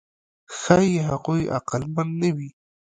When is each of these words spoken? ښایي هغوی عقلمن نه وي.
ښایي 0.57 0.95
هغوی 1.09 1.41
عقلمن 1.57 2.07
نه 2.21 2.29
وي. 2.35 2.49